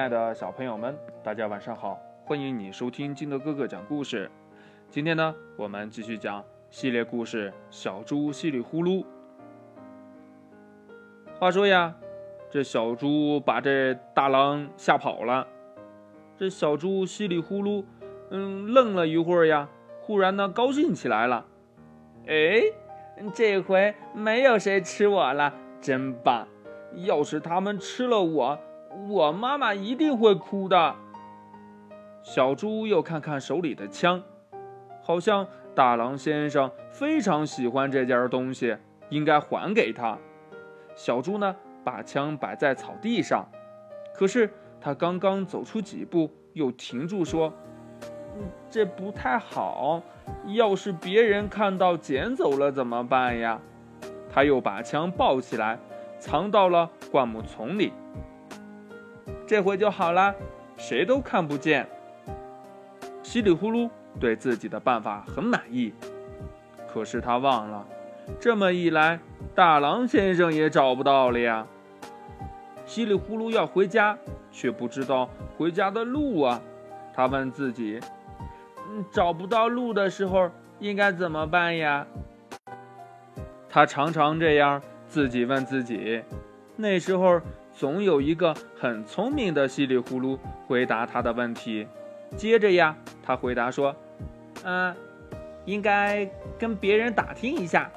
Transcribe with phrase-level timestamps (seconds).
[0.00, 2.00] 亲爱的小朋友们，大家晚上好！
[2.24, 4.30] 欢迎你收听金德哥哥讲故事。
[4.88, 9.04] 今天呢，我们继续讲系列故事《小猪稀里呼噜》。
[11.38, 11.94] 话说呀，
[12.48, 15.46] 这小猪把这大狼吓跑了。
[16.34, 17.84] 这小猪稀里呼噜，
[18.30, 19.68] 嗯，愣了一会儿呀，
[20.00, 21.44] 忽然呢，高兴起来了。
[22.26, 22.62] 哎，
[23.34, 26.48] 这回没有谁吃我了，真棒！
[26.94, 28.58] 要是他们吃了我，
[29.08, 30.94] 我妈妈一定会哭的。
[32.22, 34.22] 小猪又看看手里的枪，
[35.00, 38.76] 好像大狼先生非常喜欢这件东西，
[39.08, 40.18] 应该还给他。
[40.94, 43.48] 小猪呢，把枪摆在草地上，
[44.14, 47.52] 可是他刚刚走出几步，又停住，说
[48.68, 50.02] ：“这不太好，
[50.48, 53.58] 要是别人看到捡走了怎么办呀？”
[54.28, 55.78] 他又把枪抱起来，
[56.18, 57.92] 藏到了灌木丛里。
[59.46, 60.34] 这回就好了，
[60.76, 61.86] 谁都看不见。
[63.22, 65.92] 稀里呼噜对自己的办法很满意，
[66.88, 67.86] 可是他忘了，
[68.40, 69.18] 这么一来，
[69.54, 71.66] 大狼先生也找不到了呀。
[72.86, 74.16] 稀里呼噜要回家，
[74.50, 76.60] 却不知道回家的路啊。
[77.14, 78.00] 他问自己
[78.88, 82.06] ：“嗯，找不到路的时候应该怎么办呀？”
[83.68, 86.22] 他常常这样自己问自己。
[86.76, 87.40] 那时候。
[87.80, 91.88] 总有一个很聪明的稀里呼噜回答他的问题。
[92.36, 93.96] 接着呀，他回答说
[94.64, 94.94] ：“嗯，
[95.64, 97.90] 应该跟别人打听一下。”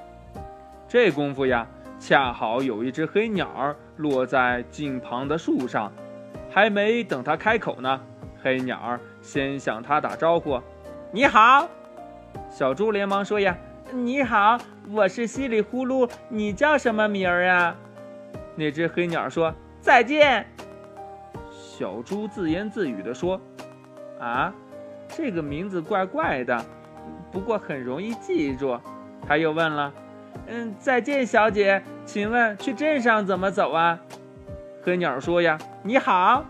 [0.87, 1.67] 这功夫呀，
[1.99, 5.91] 恰好有一只黑鸟落在近旁的树上，
[6.49, 7.99] 还没等他开口呢，
[8.41, 10.61] 黑鸟先向他打招呼
[11.11, 11.67] ：“你好！”
[12.49, 13.57] 小猪连忙说：“呀，
[13.91, 14.57] 你好，
[14.93, 17.75] 我是稀里呼噜，你叫什么名儿啊？”
[18.55, 19.53] 那只黑鸟说。
[19.83, 20.45] 再见，
[21.51, 23.39] 小猪自言自语地说
[24.17, 24.53] ：“啊，
[25.09, 26.65] 这个名字怪怪的，
[27.33, 28.79] 不过很容易记住。”
[29.27, 29.93] 他又问了
[30.47, 33.99] ：“嗯，再见，小姐，请问去镇上怎么走啊？”
[34.81, 36.45] 黑鸟说：“呀，你好。”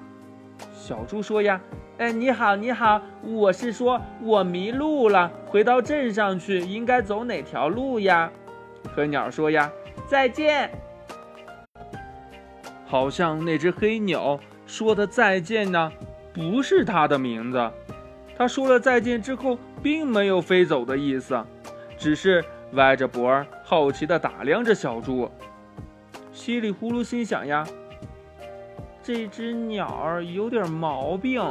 [0.71, 1.59] 小猪说：“呀，
[1.97, 8.31] 哎，你好，你好，我是说我迷路了，回到镇上去应该走哪条路呀？”
[8.95, 9.71] 黑鸟说：“呀，
[10.05, 10.69] 再见。”
[12.85, 15.91] 好像那只黑鸟说的再见呢，
[16.33, 17.71] 不是它的名字。
[18.37, 21.43] 它说了再见之后，并没有飞走的意思，
[21.97, 22.43] 只是
[22.73, 25.29] 歪着脖儿，好奇地打量着小猪。
[26.31, 27.65] 稀里呼噜心想呀，
[29.03, 31.41] 这只鸟儿有点毛病，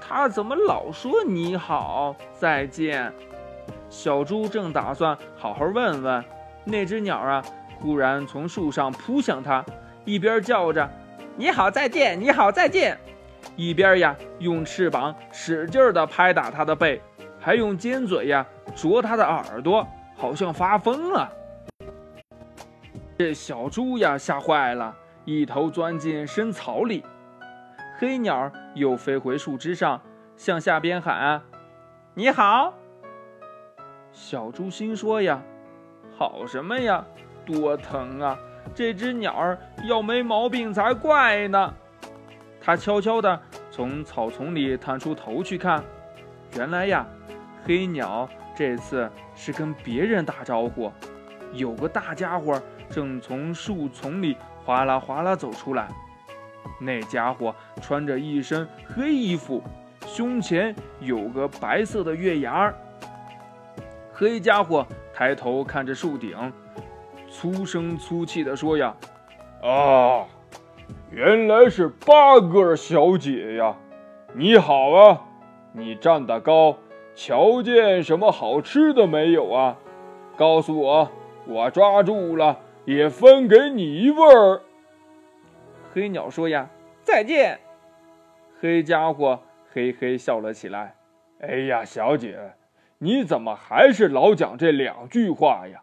[0.00, 3.12] 它怎么老说你好再见？
[3.88, 6.24] 小猪正打算好好问问，
[6.64, 7.42] 那只鸟啊，
[7.78, 9.64] 忽然从树上扑向它。
[10.04, 10.88] 一边叫着
[11.36, 12.98] “你好，再见，你好，再见”，
[13.56, 17.00] 一边呀用翅膀使劲地拍打它的背，
[17.40, 19.86] 还用尖嘴呀啄它的耳朵，
[20.16, 21.30] 好像发疯了。
[23.16, 27.04] 这小猪呀吓坏了，一头钻进深草里。
[27.98, 30.02] 黑鸟又飞回树枝上，
[30.36, 31.40] 向下边喊
[32.14, 32.74] ：“你好。”
[34.10, 35.40] 小猪心说呀
[36.18, 37.04] ：“好什么呀，
[37.46, 38.36] 多疼啊！”
[38.74, 41.74] 这只鸟儿要没毛病才怪呢。
[42.60, 43.40] 它悄悄地
[43.70, 45.82] 从草丛里探出头去看，
[46.56, 47.06] 原来呀，
[47.64, 50.92] 黑鸟这次是跟别人打招呼。
[51.52, 55.88] 有个大家伙正从树丛里哗啦哗啦走出来，
[56.80, 59.62] 那家伙穿着一身黑衣服，
[60.06, 62.74] 胸前有个白色的月牙儿。
[64.12, 66.52] 黑家伙抬头看着树顶。
[67.32, 68.94] 粗声粗气地说：“呀，
[69.62, 70.26] 啊，
[71.10, 73.74] 原来是八哥小姐呀！
[74.34, 75.24] 你好啊，
[75.72, 76.76] 你站得高，
[77.14, 79.78] 瞧见什么好吃的没有啊？
[80.36, 81.10] 告诉我，
[81.46, 84.60] 我抓住了也分给你一份儿。”
[85.94, 86.68] 黑鸟说：“呀，
[87.02, 87.58] 再见。”
[88.60, 89.40] 黑家伙
[89.72, 90.94] 嘿嘿笑了起来
[91.40, 92.52] ：“哎呀，小姐，
[92.98, 95.82] 你怎么还是老讲这两句话呀？”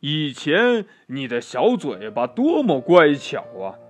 [0.00, 3.80] 以前你的小嘴巴多么乖巧啊，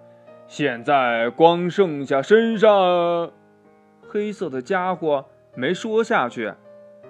[0.46, 3.32] 现在光剩下身上
[4.08, 5.26] 黑色的家伙
[5.56, 6.54] 没说下去，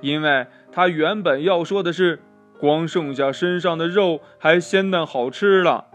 [0.00, 2.20] 因为他原本要说的是
[2.58, 5.88] 光剩下身上的肉还鲜嫩好吃了。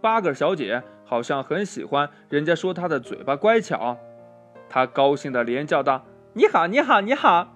[0.00, 3.96] 八个小姐好像很喜欢人家说她的嘴巴乖巧，
[4.68, 6.04] 她高兴地连叫道
[6.34, 7.54] ：“你好，你好，你好！”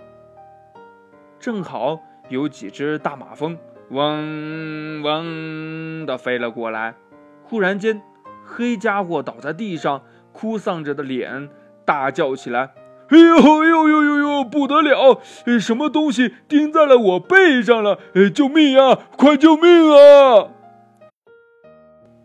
[1.41, 3.59] 正好有几只大马蜂。
[3.91, 6.95] 嗡嗡的飞了过来，
[7.43, 8.03] 忽然间，
[8.45, 10.03] 黑家伙倒在地上，
[10.33, 11.49] 哭丧着的脸，
[11.87, 12.73] 大叫起来
[13.09, 15.21] ：“哎呦呦呦呦呦，不得了！
[15.59, 17.99] 什么东西钉在了我背上了？
[18.35, 19.01] 救命啊！
[19.17, 20.49] 快救命啊！”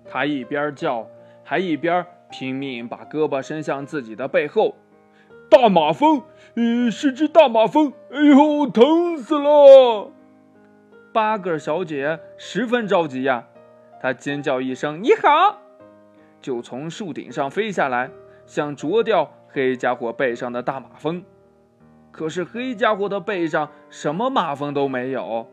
[0.06, 1.07] 他一边叫，
[1.44, 4.75] 还一边拼命把胳膊伸向自己的背后。
[5.50, 6.24] 大马蜂，
[6.56, 7.94] 呃，是只大马蜂！
[8.12, 10.12] 哎呦，疼死了！
[11.13, 13.45] 八个小姐十分着急呀，
[14.01, 15.62] 她尖叫一声：“你好！”
[16.42, 18.10] 就从树顶上飞下来，
[18.45, 21.24] 想啄掉黑家伙背上的大马蜂。
[22.12, 25.48] 可是黑家伙的背上什么马蜂都没有。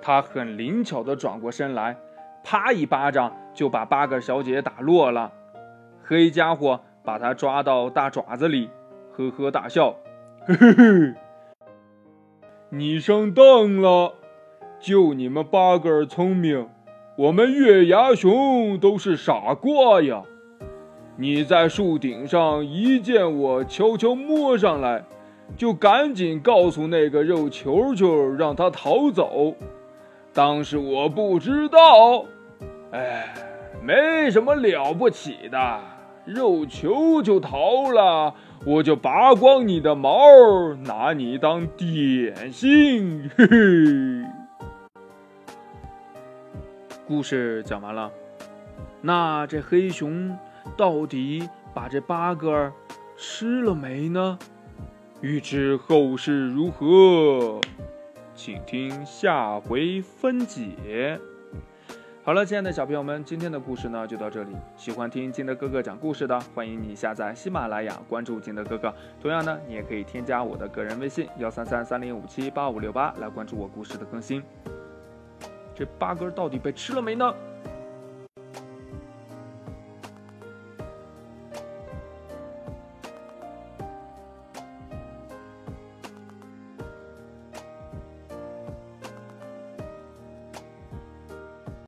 [0.00, 1.96] 他很灵巧地转过身来，
[2.42, 5.32] 啪一巴掌就把八个小姐打落了。
[6.02, 6.80] 黑家伙。
[7.04, 8.70] 把他抓到大爪子里，
[9.16, 9.96] 呵呵大笑，
[10.46, 11.14] 嘿嘿嘿，
[12.68, 14.14] 你上当了！
[14.82, 16.66] 就你们八个聪明，
[17.16, 20.24] 我们月牙熊都是傻瓜呀！
[21.16, 25.04] 你在树顶上一见我悄悄摸上来，
[25.56, 29.54] 就赶紧告诉那个肉球球让他逃走。
[30.34, 32.24] 当时我不知道，
[32.90, 33.32] 哎，
[33.80, 35.80] 没什么了不起的。
[36.24, 38.34] 肉球就逃了，
[38.66, 40.18] 我就拔光你的毛，
[40.84, 43.30] 拿你当点心。
[43.36, 44.41] 嘿嘿。
[47.12, 48.10] 故事讲完了，
[49.02, 50.34] 那这黑熊
[50.78, 52.72] 到底把这八个
[53.18, 54.38] 吃了没呢？
[55.20, 57.60] 欲知后事如何，
[58.34, 61.20] 请听下回分解。
[62.24, 64.56] 好了，亲爱的小朋友们，今天的故事呢就到这里。
[64.78, 68.90] 喜欢听金德哥哥讲故事的，欢迎你下载喜马拉雅，关注金德哥哥。
[69.20, 74.42] 同样呢，你也可以添加我的个人微信幺三三三零五七八五六八来关注我故事的更新。
[75.82, 77.34] 这八哥到底被吃了没呢？